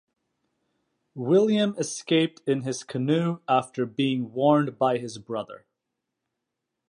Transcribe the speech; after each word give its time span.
William 1.13 1.75
escaped 1.77 2.41
in 2.47 2.61
his 2.61 2.83
canoe 2.83 3.37
after 3.47 3.85
being 3.85 4.33
warned 4.33 4.79
by 4.79 4.97
his 4.97 5.19
brother. 5.19 5.67